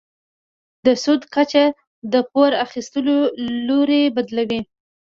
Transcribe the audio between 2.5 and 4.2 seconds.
اخیستلو لوری